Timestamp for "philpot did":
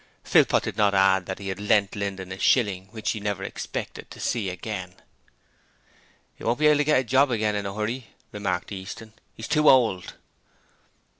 0.23-0.77